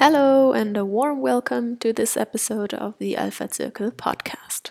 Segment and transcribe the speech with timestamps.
[0.00, 4.70] Hello, and a warm welcome to this episode of the Alpha Circle podcast.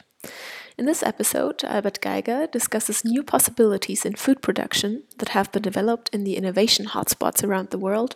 [0.77, 6.09] In this episode, Albert Geiger discusses new possibilities in food production that have been developed
[6.13, 8.16] in the innovation hotspots around the world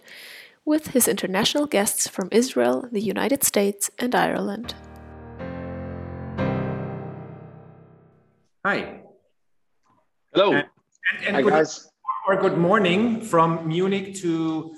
[0.64, 4.74] with his international guests from Israel, the United States, and Ireland.
[8.66, 9.02] Hi.
[10.34, 10.54] Hello.
[10.54, 11.92] And, and, and Hi, good, guys.
[12.26, 14.74] or good morning from Munich to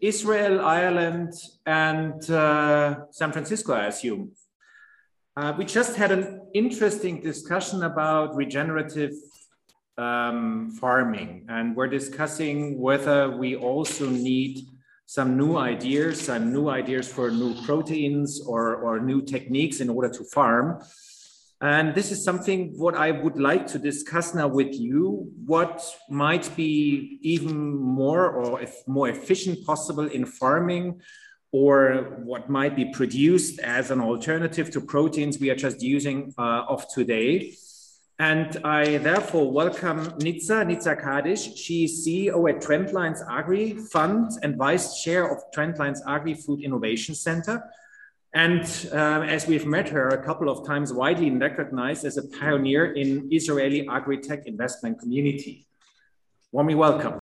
[0.00, 1.34] Israel, Ireland,
[1.66, 4.32] and uh, San Francisco, I assume.
[5.36, 9.12] Uh, we just had an interesting discussion about regenerative
[9.96, 14.60] um, farming, and we're discussing whether we also need
[15.06, 20.08] some new ideas, some new ideas for new proteins or, or new techniques in order
[20.10, 20.80] to farm.
[21.60, 25.32] And this is something what I would like to discuss now with you.
[25.44, 31.00] What might be even more or if more efficient possible in farming,
[31.52, 36.64] or what might be produced as an alternative to proteins we are just using uh,
[36.68, 37.54] of today.
[38.18, 41.56] And I therefore welcome Nitza, Nitza Kadish.
[41.56, 47.62] She's CEO at Trendlines Agri Fund and Vice Chair of Trendlines Agri Food Innovation Center.
[48.34, 48.62] And
[48.92, 53.28] uh, as we've met her a couple of times, widely recognized as a pioneer in
[53.32, 55.66] Israeli agri-tech investment community.
[56.52, 57.18] Warmly welcome.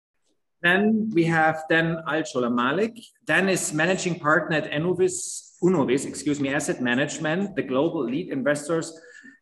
[0.61, 2.97] Then we have Dan Al Malek.
[3.25, 8.97] Dan is managing partner at Unovis, Unovis, excuse me, Asset Management, the global lead investors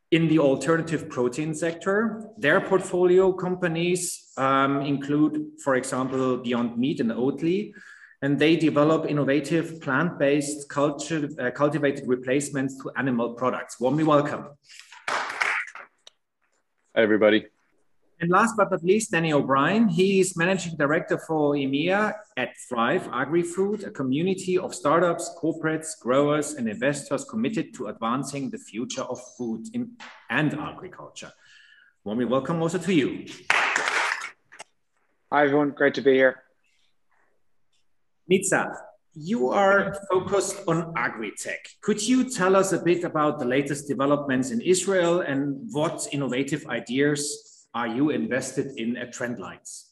[0.10, 2.26] in the alternative protein sector.
[2.38, 7.72] Their portfolio companies um, include, for example, Beyond Meat and Oatly,
[8.22, 13.80] and they develop innovative plant-based culture, uh, cultivated replacements to animal products.
[13.80, 14.46] Warmly welcome.
[15.10, 17.48] Hi, everybody.
[18.20, 19.88] And last but not least, Danny O'Brien.
[19.88, 26.54] He is managing director for EMEA at Thrive Agri-Food, a community of startups, corporates, growers,
[26.54, 29.98] and investors committed to advancing the future of food in,
[30.30, 31.32] and agriculture.
[32.04, 33.26] Warmly welcome also to you.
[35.32, 35.72] Hi, everyone.
[35.72, 36.44] Great to be here.
[38.32, 38.74] Nitza,
[39.14, 41.60] you are focused on agri-tech.
[41.82, 46.66] Could you tell us a bit about the latest developments in Israel and what innovative
[46.68, 47.22] ideas
[47.74, 49.88] are you invested in at Trendlines?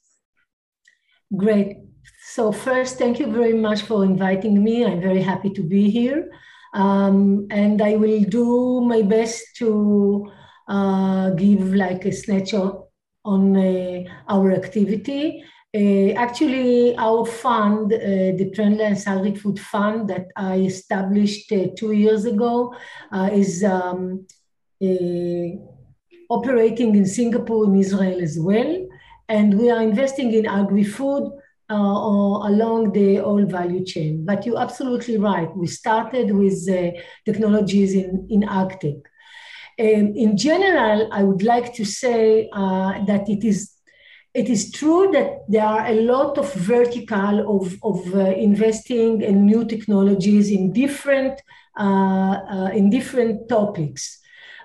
[1.36, 1.78] Great.
[2.34, 4.86] So first, thank you very much for inviting me.
[4.86, 6.32] I'm very happy to be here.
[6.74, 10.32] Um, and I will do my best to
[10.68, 12.86] uh, give like a snapshot
[13.26, 15.44] on uh, our activity.
[15.76, 21.92] Uh, actually, our fund, uh, the Trendlines Agri Food Fund that I established uh, two
[21.92, 22.76] years ago,
[23.12, 24.26] uh, is um,
[26.30, 28.88] operating in Singapore and Israel as well.
[29.28, 31.32] And we are investing in agri-food
[31.70, 34.26] uh, along the whole value chain.
[34.26, 35.56] But you're absolutely right.
[35.56, 39.02] We started with uh, technologies in, in agtech.
[39.80, 43.79] Um, in general, I would like to say uh, that it is
[44.34, 49.46] it is true that there are a lot of vertical of, of uh, investing in
[49.46, 51.42] new technologies in different
[51.80, 54.20] uh, uh, in different topics.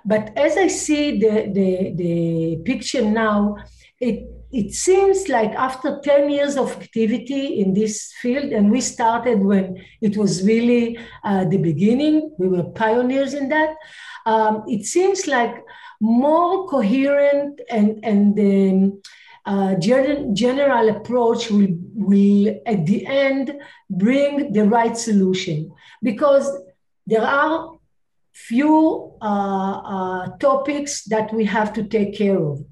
[0.05, 3.57] But as I see the, the, the picture now,
[4.01, 9.41] it, it seems like after 10 years of activity in this field, and we started
[9.41, 13.77] when it was really uh, the beginning, we were pioneers in that.
[14.27, 15.55] Um, it seems like
[16.01, 19.03] more coherent and, and um,
[19.47, 23.53] uh, general, approach will, will at the end
[23.91, 25.71] bring the right solution
[26.03, 26.51] because
[27.07, 27.79] there are
[28.33, 32.65] few uh, uh, topics that we have to take care of.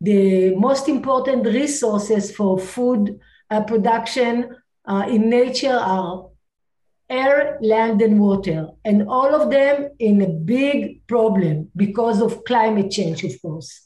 [0.00, 3.18] The most important resources for food
[3.50, 4.56] uh, production
[5.08, 6.30] in nature are
[7.10, 12.90] air, land, and water, and all of them in a big problem because of climate
[12.90, 13.82] change, of course.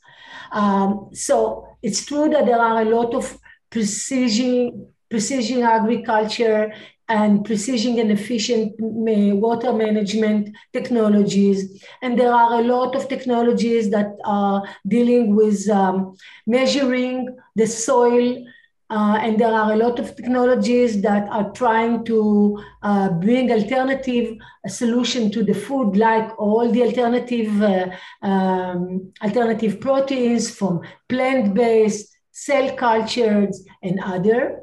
[0.54, 3.36] Um, so it's true that there are a lot of
[3.70, 6.72] precision, precision agriculture
[7.08, 11.84] and precision and efficient water management technologies.
[12.00, 16.16] And there are a lot of technologies that are dealing with um,
[16.46, 18.46] measuring the soil.
[18.94, 24.37] Uh, and there are a lot of technologies that are trying to uh, bring alternative
[24.69, 27.88] solution to the food, like all the alternative uh,
[28.25, 34.61] um, alternative proteins from plant-based, cell cultures, and other.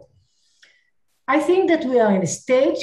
[1.27, 2.81] I think that we are in a stage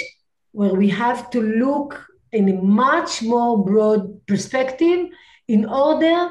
[0.53, 1.99] where we have to look
[2.31, 5.07] in a much more broad perspective
[5.47, 6.31] in order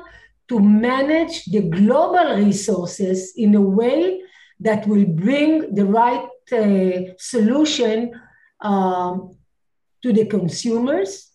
[0.50, 4.22] to manage the global resources in a way
[4.59, 8.12] that will bring the right uh, solution
[8.62, 9.36] um,
[10.01, 11.31] to the consumers,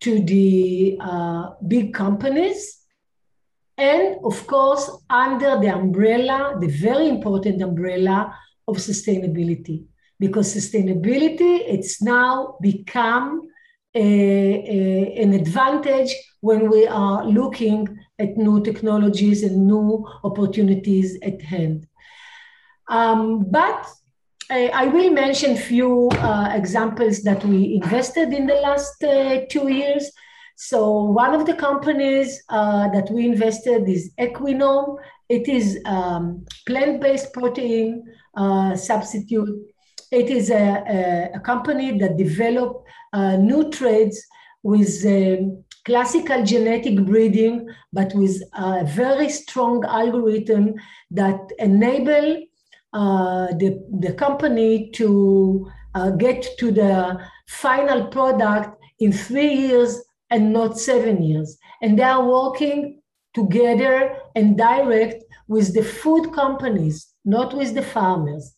[0.00, 2.78] to the uh, big companies,
[3.76, 8.36] and of course, under the umbrella, the very important umbrella
[8.66, 9.84] of sustainability.
[10.18, 13.48] Because sustainability, it's now become
[13.94, 17.86] a, a, an advantage when we are looking
[18.18, 21.86] at new technologies and new opportunities at hand.
[22.88, 23.86] Um, but
[24.50, 29.40] I, I will mention a few uh, examples that we invested in the last uh,
[29.50, 30.10] two years.
[30.56, 34.96] So one of the companies uh, that we invested is Equinome.
[35.28, 38.04] It is um, plant-based protein
[38.34, 39.54] uh, substitute.
[40.10, 44.26] It is a, a, a company that developed uh, new traits
[44.62, 50.74] with um, classical genetic breeding, but with a very strong algorithm
[51.10, 52.47] that enable uh,
[52.92, 57.18] the, the company to uh, get to the
[57.48, 61.58] final product in three years and not seven years.
[61.82, 63.00] And they are working
[63.34, 68.54] together and direct with the food companies, not with the farmers.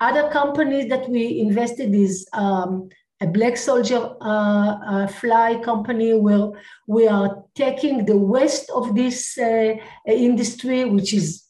[0.00, 2.88] Other companies that we invested is um,
[3.20, 6.50] a black soldier uh, uh, fly company where
[6.88, 9.74] we are taking the waste of this uh,
[10.06, 11.44] industry, which is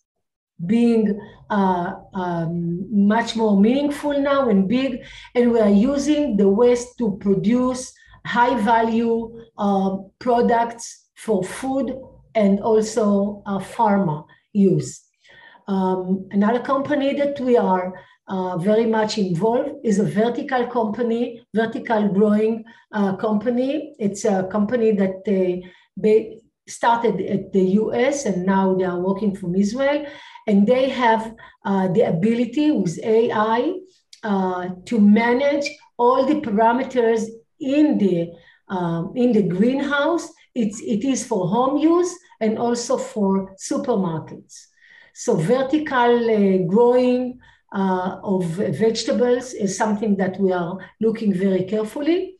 [0.66, 1.20] being
[1.50, 5.04] uh, um, much more meaningful now and big,
[5.34, 7.92] and we are using the waste to produce
[8.26, 11.98] high value uh, products for food
[12.34, 15.02] and also uh, pharma use.
[15.68, 17.94] Um, another company that we are
[18.28, 23.94] uh, very much involved is a vertical company, vertical growing uh, company.
[23.98, 25.66] It's a company that uh,
[26.68, 30.06] started at the US and now they are working from Israel
[30.46, 33.74] and they have uh, the ability with AI
[34.22, 37.26] uh, to manage all the parameters
[37.60, 38.32] in the
[38.68, 40.28] um, in the greenhouse.
[40.54, 44.66] It's it is for home use and also for supermarkets.
[45.14, 47.38] So vertical uh, growing
[47.74, 52.36] uh, of vegetables is something that we are looking very carefully.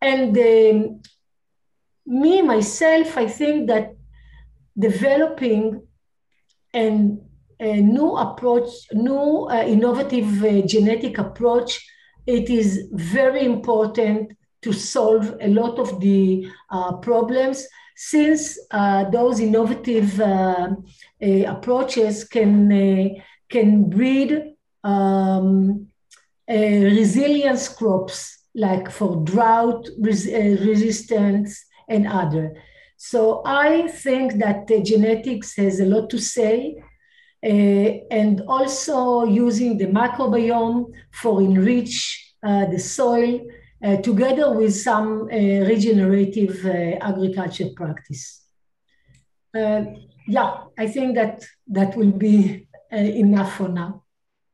[0.00, 1.02] And um,
[2.06, 3.94] me myself, I think that
[4.78, 5.86] developing
[6.74, 11.86] a new approach, new uh, innovative uh, genetic approach,
[12.26, 14.32] it is very important
[14.62, 17.66] to solve a lot of the uh, problems
[17.96, 20.70] since uh, those innovative uh,
[21.22, 25.86] uh, approaches can, can breed um,
[26.48, 31.64] resilience crops like for drought res resistance
[31.94, 32.46] and other.
[32.96, 36.82] So I think that genetics has a lot to say
[37.44, 43.40] uh, and also using the microbiome for enrich uh, the soil
[43.84, 46.64] uh, together with some regenerative
[47.00, 48.42] agriculture practice.
[49.54, 54.04] yeah, I think that that will be enough for now.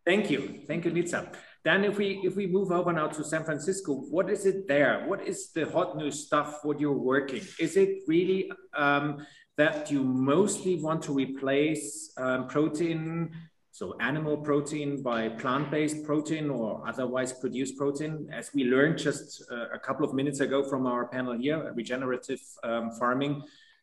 [0.07, 0.63] Thank you.
[0.67, 1.29] Thank you, Nitza.
[1.69, 5.05] Then if we if we move over now to San Francisco, what is it there?
[5.07, 6.61] What is the hot new stuff?
[6.63, 7.43] What you're working?
[7.61, 9.27] Is it really um,
[9.59, 13.35] that you mostly want to replace um, protein,
[13.71, 19.69] so animal protein by plant-based protein or otherwise produced protein, as we learned just uh,
[19.69, 23.43] a couple of minutes ago from our panel here, regenerative um, farming,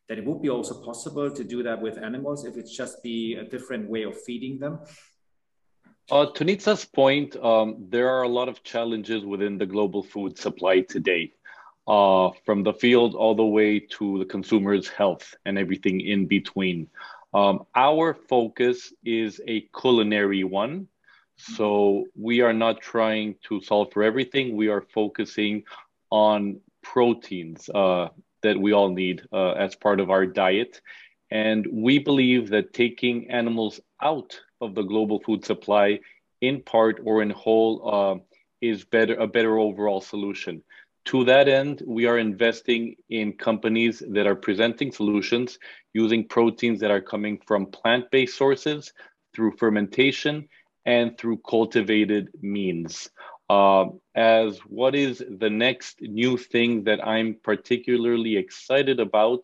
[0.09, 3.35] that it would be also possible to do that with animals if it's just be
[3.35, 4.79] a different way of feeding them.
[6.11, 10.37] Uh, to Nitza's point, um, there are a lot of challenges within the global food
[10.37, 11.33] supply today
[11.87, 16.87] uh, from the field all the way to the consumer's health and everything in between.
[17.33, 20.87] Um, our focus is a culinary one.
[21.37, 24.55] So we are not trying to solve for everything.
[24.55, 25.63] We are focusing
[26.11, 28.09] on proteins uh,
[28.43, 30.81] that we all need uh, as part of our diet.
[31.31, 35.99] And we believe that taking animals out of the global food supply
[36.41, 38.15] in part or in whole uh,
[38.61, 40.63] is better a better overall solution.
[41.05, 45.59] To that end, we are investing in companies that are presenting solutions
[45.93, 48.91] using proteins that are coming from plant-based sources
[49.35, 50.49] through fermentation
[50.85, 53.09] and through cultivated means.
[53.49, 59.41] Uh, as what is the next new thing that I'm particularly excited about,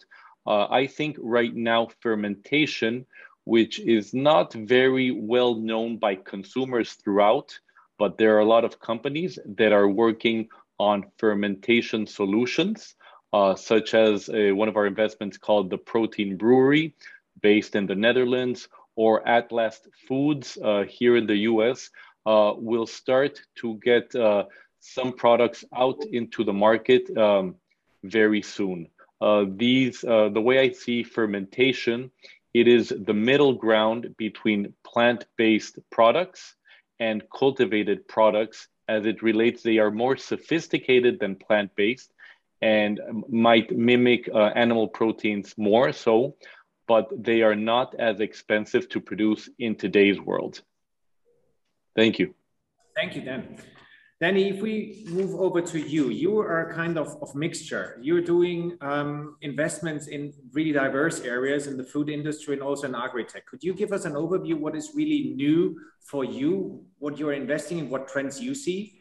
[0.47, 3.05] uh, I think right now fermentation,
[3.45, 7.57] which is not very well known by consumers throughout,
[7.98, 10.48] but there are a lot of companies that are working
[10.79, 12.95] on fermentation solutions,
[13.33, 16.95] uh, such as a, one of our investments called the Protein Brewery,
[17.41, 21.89] based in the Netherlands, or Atlas Foods uh, here in the US,
[22.25, 24.45] uh, will start to get uh,
[24.79, 27.55] some products out into the market um,
[28.03, 28.88] very soon.
[29.21, 32.12] Uh, these, uh, the way I see fermentation,
[32.53, 36.55] it is the middle ground between plant-based products
[37.00, 42.12] and cultivated products as it relates, they are more sophisticated than plant-based
[42.62, 46.36] and might mimic uh, animal proteins more so,
[46.88, 50.62] but they are not as expensive to produce in today's world.
[51.96, 52.36] Thank you.
[52.96, 53.58] Thank you, Dan.
[54.21, 57.97] Danny, if we move over to you, you are a kind of, of mixture.
[57.99, 62.93] You're doing um, investments in really diverse areas in the food industry and also in
[62.93, 63.47] agri-tech.
[63.47, 67.79] Could you give us an overview what is really new for you, what you're investing
[67.79, 68.99] in, what trends you see?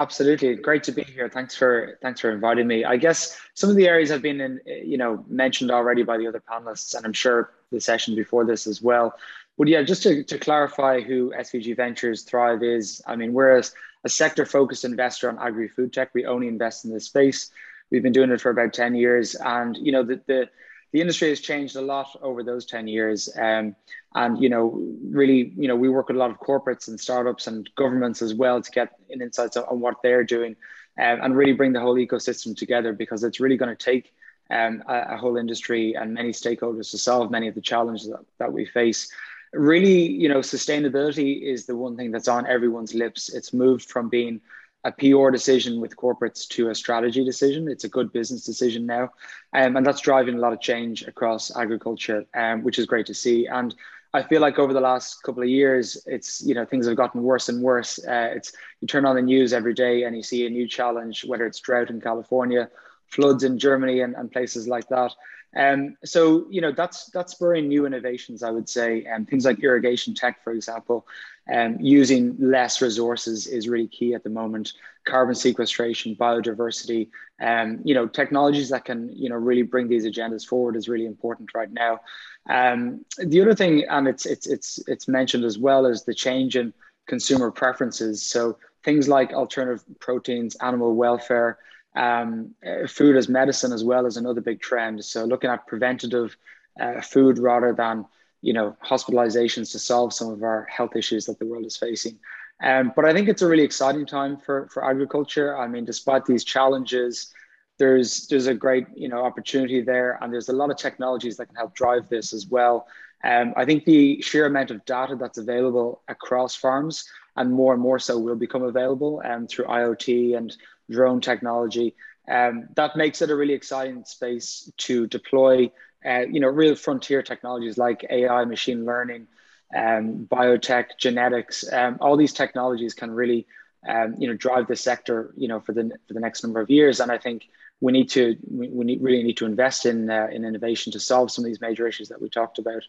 [0.00, 1.28] Absolutely, great to be here.
[1.28, 2.84] Thanks for thanks for inviting me.
[2.84, 6.26] I guess some of the areas have been in, you know, mentioned already by the
[6.26, 9.14] other panelists, and I'm sure the session before this as well.
[9.56, 13.62] But yeah, just to, to clarify who SVG Ventures Thrive is, I mean, we're a,
[14.04, 16.10] a sector focused investor on agri food tech.
[16.12, 17.50] We only invest in this space.
[17.90, 19.36] We've been doing it for about 10 years.
[19.36, 20.48] And, you know, the, the,
[20.92, 23.28] the industry has changed a lot over those 10 years.
[23.40, 23.76] Um,
[24.14, 27.46] and, you know, really, you know, we work with a lot of corporates and startups
[27.46, 30.56] and governments as well to get an insights on what they're doing
[30.98, 34.12] um, and really bring the whole ecosystem together because it's really going to take
[34.50, 38.24] um, a, a, whole industry and many stakeholders to solve many of the challenges that,
[38.38, 39.10] that we face
[39.54, 43.32] really, you know, sustainability is the one thing that's on everyone's lips.
[43.32, 44.40] It's moved from being
[44.84, 47.68] a PR decision with corporates to a strategy decision.
[47.68, 49.10] It's a good business decision now.
[49.54, 53.14] Um, and that's driving a lot of change across agriculture, um, which is great to
[53.14, 53.46] see.
[53.46, 53.74] And
[54.12, 57.22] I feel like over the last couple of years, it's, you know, things have gotten
[57.22, 57.98] worse and worse.
[57.98, 61.24] Uh, it's, you turn on the news every day and you see a new challenge,
[61.24, 62.68] whether it's drought in California,
[63.08, 65.12] floods in Germany and, and places like that.
[65.56, 69.44] Um, so you know that's that's spurring new innovations, I would say, and um, things
[69.44, 71.06] like irrigation tech, for example,
[71.52, 74.72] um, using less resources is really key at the moment.
[75.04, 77.08] Carbon sequestration, biodiversity,
[77.40, 81.06] um, you know, technologies that can you know really bring these agendas forward is really
[81.06, 82.00] important right now.
[82.48, 86.56] Um, the other thing, and it's it's it's it's mentioned as well, is the change
[86.56, 86.72] in
[87.06, 88.22] consumer preferences.
[88.22, 91.58] So things like alternative proteins, animal welfare
[91.94, 95.04] um, uh, food as medicine as well as another big trend.
[95.04, 96.36] So looking at preventative
[96.80, 98.04] uh, food rather than
[98.42, 102.18] you know hospitalizations to solve some of our health issues that the world is facing.
[102.62, 105.56] Um, but I think it's a really exciting time for for agriculture.
[105.56, 107.32] I mean, despite these challenges,
[107.78, 111.46] there's there's a great you know opportunity there, and there's a lot of technologies that
[111.46, 112.86] can help drive this as well.
[113.24, 117.82] Um, I think the sheer amount of data that's available across farms and more and
[117.82, 120.54] more so will become available um, through IoT and
[120.90, 121.94] drone technology.
[122.28, 125.70] Um, that makes it a really exciting space to deploy,
[126.04, 129.26] uh, you know, real frontier technologies like AI, machine learning,
[129.74, 131.70] um, biotech, genetics.
[131.70, 133.46] Um, all these technologies can really,
[133.86, 136.70] um, you know, drive the sector, you know, for the for the next number of
[136.70, 137.00] years.
[137.00, 137.48] And I think
[137.80, 141.00] we need to we, we need, really need to invest in uh, in innovation to
[141.00, 142.82] solve some of these major issues that we talked about.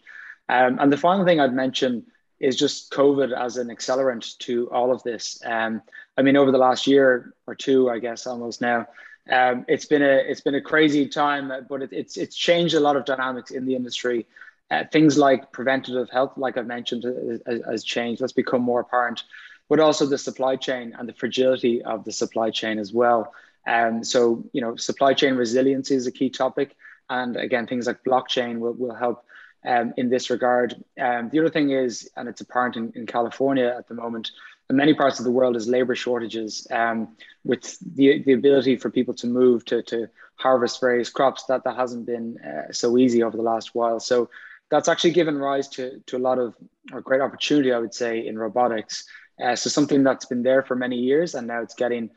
[0.48, 2.06] Um, and the final thing I'd mention
[2.38, 5.40] is just COVID as an accelerant to all of this.
[5.44, 5.82] Um,
[6.16, 8.86] I mean, over the last year or two, I guess almost now,
[9.30, 12.80] um, it's been a it's been a crazy time, but it, it's it's changed a
[12.80, 14.26] lot of dynamics in the industry.
[14.70, 18.20] Uh, things like preventative health, like I've mentioned, has, has changed.
[18.20, 19.24] That's become more apparent,
[19.68, 23.32] but also the supply chain and the fragility of the supply chain as well.
[23.66, 26.76] Um, so you know, supply chain resiliency is a key topic,
[27.10, 29.24] and again, things like blockchain will will help
[29.66, 30.74] um, in this regard.
[31.00, 34.30] Um, the other thing is, and it's apparent in, in California at the moment,
[34.70, 38.90] in many parts of the world, is labor shortages um, with the, the ability for
[38.90, 43.22] people to move to, to harvest various crops that, that hasn't been uh, so easy
[43.22, 44.00] over the last while.
[44.00, 44.28] So
[44.70, 46.54] that's actually given rise to, to a lot of
[46.92, 49.04] a great opportunity, I would say, in robotics.
[49.42, 52.10] Uh, so something that's been there for many years, and now it's getting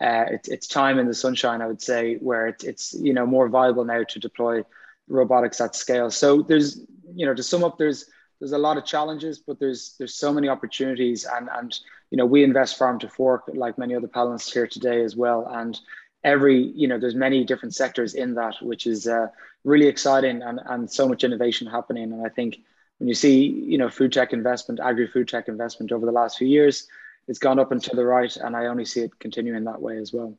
[0.00, 3.48] uh, it's, time in the sunshine, I would say, where it's, it's you know more
[3.48, 4.62] viable now to deploy
[5.08, 6.10] robotics at scale.
[6.10, 6.80] So there's,
[7.16, 8.06] you know, to sum up, there's
[8.38, 11.78] there's a lot of challenges, but there's there's so many opportunities, and and
[12.10, 15.46] you know we invest farm to fork like many other panelists here today as well,
[15.50, 15.80] and
[16.22, 19.28] every you know there's many different sectors in that, which is uh,
[19.64, 22.58] really exciting and and so much innovation happening, and I think
[22.98, 26.38] when you see you know food tech investment, agri food tech investment over the last
[26.38, 26.86] few years,
[27.28, 29.98] it's gone up and to the right, and I only see it continuing that way
[29.98, 30.36] as well.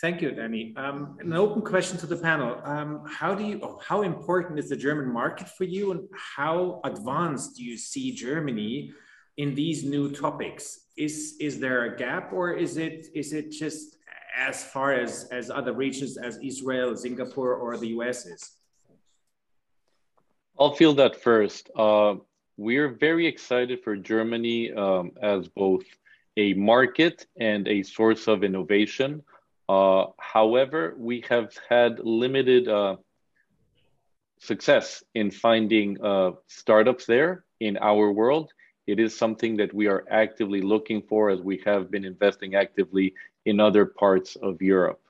[0.00, 0.74] Thank you, Danny.
[0.76, 2.60] Um, an open question to the panel.
[2.62, 7.56] Um, how do you, how important is the German market for you and how advanced
[7.56, 8.92] do you see Germany
[9.38, 10.86] in these new topics?
[10.96, 13.96] Is, is there a gap or is it, is it just
[14.38, 18.52] as far as, as other regions as Israel, Singapore, or the US is?
[20.60, 21.70] I'll field that first.
[21.76, 22.16] Uh,
[22.56, 25.84] we're very excited for Germany um, as both
[26.36, 29.24] a market and a source of innovation.
[29.68, 32.96] Uh, however, we have had limited uh,
[34.40, 38.50] success in finding uh, startups there in our world.
[38.86, 43.14] It is something that we are actively looking for as we have been investing actively
[43.44, 45.00] in other parts of Europe.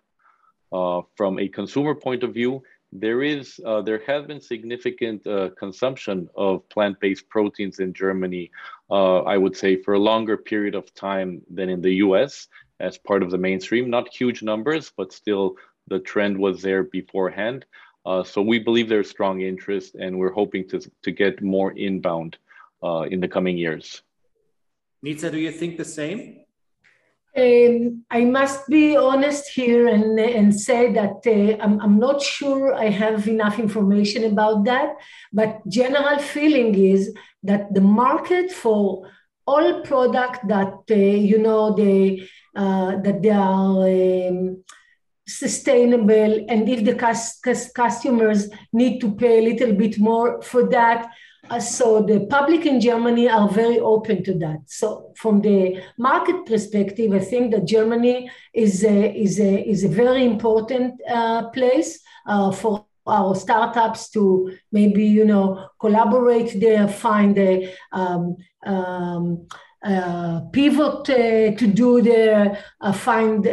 [0.73, 5.51] Uh, from a consumer point of view, there is uh, there has been significant uh,
[5.59, 8.51] consumption of plant-based proteins in Germany.
[8.91, 12.49] I would say for a longer period of time than in the U.S.
[12.81, 13.91] as part of the mainstream.
[13.91, 15.57] Not huge numbers, but still
[15.89, 17.65] the trend was there beforehand.
[18.07, 22.39] Uh, so we believe there's strong interest, and we're hoping to to get more inbound
[22.83, 24.03] uh, in the coming years.
[25.05, 26.21] Nitza, do you think the same?
[27.37, 32.75] Um, I must be honest here and, and say that uh, I'm, I'm not sure
[32.75, 34.97] I have enough information about that,
[35.33, 39.09] but general feeling is that the market for
[39.47, 44.63] all product that uh, you know they uh, that they are um,
[45.27, 46.95] sustainable and if the
[47.75, 51.11] customers need to pay a little bit more for that
[51.51, 54.59] uh, so the public in Germany are very open to that.
[54.67, 59.89] So from the market perspective, I think that Germany is a, is a, is a
[59.89, 67.39] very important uh, place uh, for our startups to maybe you know collaborate there, find
[67.39, 68.37] a um,
[68.67, 69.47] um,
[69.85, 73.45] uh, pivot uh, to do there, uh, find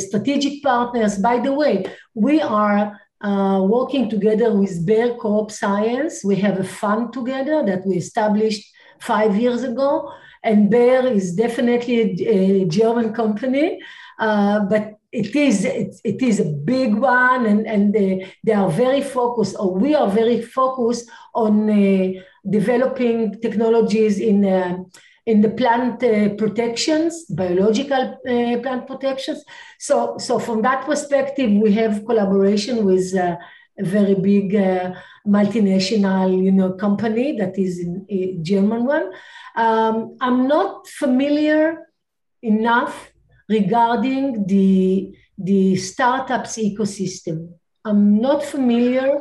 [0.00, 1.18] strategic partners.
[1.18, 6.22] By the way, we are uh, working together with Bayer Crop Science.
[6.24, 10.12] We have a fund together that we established five years ago.
[10.42, 13.80] And Bayer is definitely a, German company,
[14.18, 18.68] uh, but it is it, it is a big one, and and they, they are
[18.68, 22.20] very focused, or we are very focused on uh,
[22.50, 24.76] developing technologies in uh,
[25.26, 29.42] in the plant uh, protections, biological uh, plant protections.
[29.78, 33.36] So, so from that perspective, we have collaboration with uh,
[33.78, 34.92] a very big uh,
[35.26, 39.10] multinational, you know, company that is in, a German one.
[39.56, 41.88] Um, I'm not familiar
[42.42, 43.10] enough
[43.48, 47.54] regarding the the startups ecosystem.
[47.84, 49.20] I'm not familiar,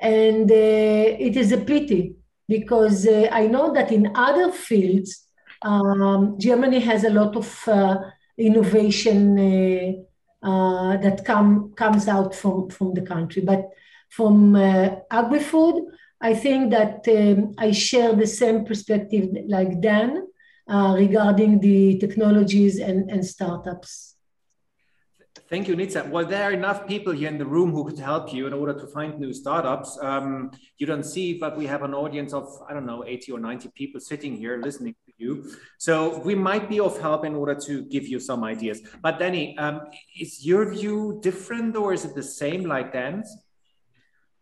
[0.00, 2.14] and uh, it is a pity
[2.48, 5.26] because uh, I know that in other fields
[5.64, 7.98] um, Germany has a lot of uh,
[8.38, 13.70] innovation uh, uh, that come comes out from from the country, but
[14.10, 15.84] from uh, agri-food,
[16.20, 20.26] I think that um, I share the same perspective like Dan
[20.68, 24.16] uh, regarding the technologies and, and startups.
[25.48, 26.08] Thank you, Nitza.
[26.08, 28.72] Well, there are enough people here in the room who could help you in order
[28.72, 29.98] to find new startups.
[30.00, 33.38] Um, you don't see, but we have an audience of, I don't know, 80 or
[33.38, 35.54] 90 people sitting here listening you.
[35.78, 38.80] So we might be of help in order to give you some ideas.
[39.02, 39.82] But Danny, um,
[40.18, 43.36] is your view different or is it the same like Dan's?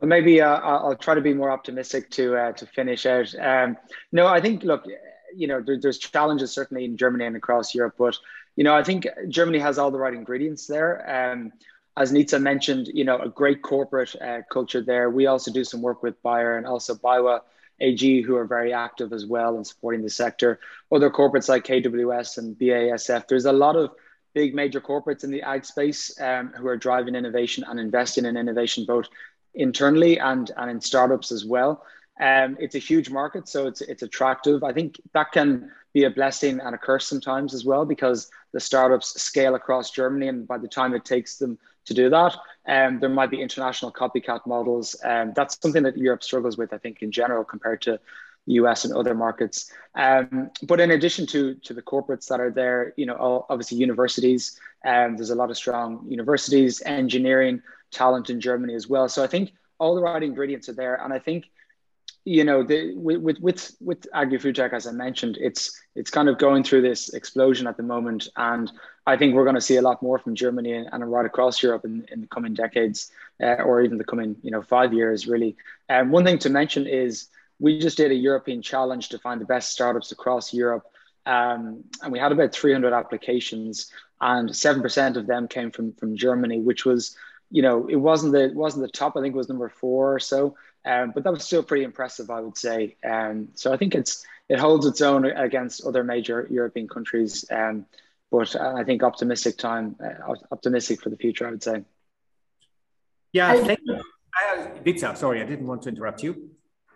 [0.01, 3.35] Well, maybe uh, I'll try to be more optimistic to uh, to finish out.
[3.39, 3.77] Um,
[4.13, 4.85] no, I think, look,
[5.37, 8.17] you know, there, there's challenges certainly in Germany and across Europe, but
[8.57, 11.33] you know, I think Germany has all the right ingredients there.
[11.33, 11.53] Um,
[11.97, 15.11] as Nitza mentioned, you know, a great corporate uh, culture there.
[15.11, 17.41] We also do some work with Bayer and also BayWa
[17.81, 20.61] AG, who are very active as well in supporting the sector.
[20.93, 23.27] Other corporates like KWS and BASF.
[23.29, 23.90] There's a lot of
[24.35, 28.37] big major corporates in the ag space um, who are driving innovation and investing in
[28.37, 29.07] innovation both
[29.55, 31.85] internally and, and in startups as well.
[32.21, 34.62] Um, it's a huge market, so it's it's attractive.
[34.62, 38.61] I think that can be a blessing and a curse sometimes as well because the
[38.61, 42.37] startups scale across Germany, and by the time it takes them to do that,
[42.68, 44.96] um, there might be international copycat models.
[45.05, 47.98] Um, that's something that Europe struggles with, I think, in general compared to
[48.46, 49.72] the US and other markets.
[49.94, 54.59] Um, but in addition to to the corporates that are there, you know, obviously universities.
[54.85, 59.09] Um, there's a lot of strong universities, engineering talent in Germany as well.
[59.09, 61.46] So I think all the right ingredients are there, and I think
[62.25, 66.39] you know, the, with with with agri-food tech, as I mentioned, it's it's kind of
[66.39, 68.71] going through this explosion at the moment, and
[69.07, 71.63] I think we're going to see a lot more from Germany and, and right across
[71.63, 73.11] Europe in, in the coming decades,
[73.43, 75.57] uh, or even the coming you know five years, really.
[75.89, 77.29] And um, one thing to mention is
[77.59, 80.85] we just did a European challenge to find the best startups across Europe,
[81.25, 86.17] um, and we had about 300 applications, and seven percent of them came from from
[86.17, 87.17] Germany, which was
[87.51, 89.17] you know it wasn't the it wasn't the top.
[89.17, 90.55] I think it was number four or so.
[90.85, 92.97] Um, but that was still pretty impressive, I would say.
[93.05, 97.45] Um, so I think it's it holds its own against other major European countries.
[97.51, 97.87] Um,
[98.31, 101.85] but I think optimistic time, uh, optimistic for the future, I would say.
[103.33, 104.01] Yeah, thank you.
[104.35, 106.51] I, sorry, I didn't want to interrupt you.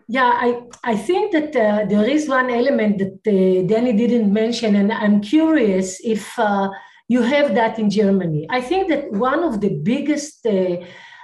[0.06, 4.76] Yeah, I, I think that uh, there is one element that uh, Danny didn't mention,
[4.76, 6.68] and I'm curious if uh,
[7.08, 8.46] you have that in Germany.
[8.50, 10.46] I think that one of the biggest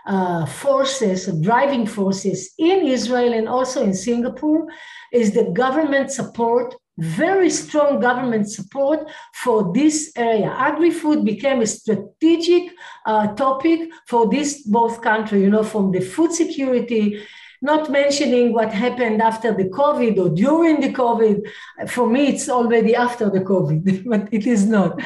[0.06, 4.66] uh, forces, driving forces in Israel and also in Singapore
[5.12, 10.50] is the government support very strong government support for this area.
[10.50, 12.72] Agri-food became a strategic
[13.06, 17.22] uh, topic for this both countries, you know, from the food security,
[17.62, 21.48] not mentioning what happened after the COVID or during the COVID.
[21.88, 25.00] For me, it's already after the COVID, but it is not.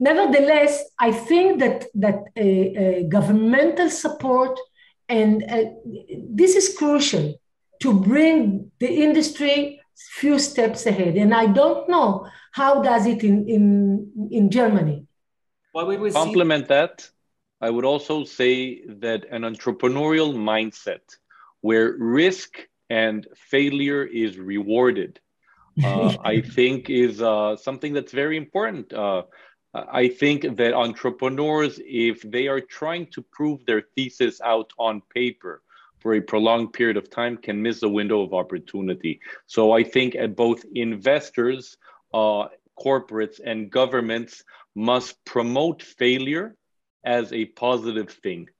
[0.00, 4.58] Nevertheless, I think that, that a, a governmental support,
[5.08, 5.64] and uh,
[6.30, 7.34] this is crucial
[7.80, 11.16] to bring the industry few steps ahead.
[11.16, 15.06] And I don't know how does it in, in, in Germany.
[15.72, 16.74] Well, we will complement see.
[16.74, 17.10] that.
[17.60, 21.00] I would also say that an entrepreneurial mindset
[21.60, 22.58] where risk
[22.90, 25.20] and failure is rewarded,
[25.82, 28.92] uh, I think is uh, something that's very important.
[28.92, 29.22] Uh,
[29.74, 35.62] I think that entrepreneurs, if they are trying to prove their thesis out on paper,
[36.04, 39.20] for a prolonged period of time can miss a window of opportunity.
[39.46, 41.78] So I think at both investors,
[42.12, 46.56] uh, corporates, and governments must promote failure
[47.04, 48.50] as a positive thing.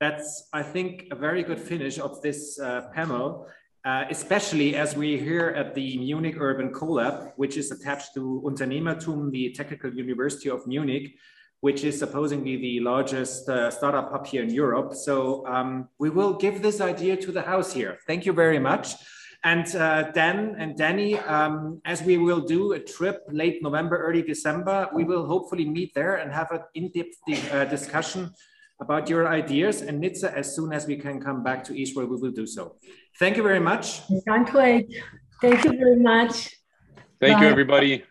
[0.00, 3.46] That's, I think, a very good finish of this uh, panel,
[3.84, 9.30] uh, especially as we here at the Munich Urban Colab, which is attached to Unternehmertum,
[9.30, 11.14] the Technical University of Munich,
[11.60, 14.94] which is supposedly the largest uh, startup hub here in Europe.
[14.94, 17.98] So um, we will give this idea to the house here.
[18.06, 18.94] Thank you very much.
[19.42, 24.22] And uh, Dan and Danny, um, as we will do a trip late November, early
[24.22, 27.16] December, we will hopefully meet there and have an in-depth
[27.52, 28.30] uh, discussion
[28.80, 29.82] about your ideas.
[29.82, 32.76] And Nitza, as soon as we can come back to Israel, we will do so.
[33.18, 34.02] Thank you very much.
[34.26, 34.94] Can't wait.
[35.40, 36.48] Thank you very much.
[37.20, 37.44] Thank Bye.
[37.44, 38.04] you, everybody.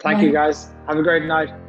[0.00, 0.24] Thank Bye.
[0.24, 0.70] you, guys.
[0.86, 1.67] Have a great night.